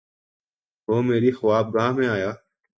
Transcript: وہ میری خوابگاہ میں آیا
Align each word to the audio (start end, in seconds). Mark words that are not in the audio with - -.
وہ 0.87 1.01
میری 1.01 1.31
خوابگاہ 1.31 1.91
میں 1.91 2.07
آیا 2.07 2.31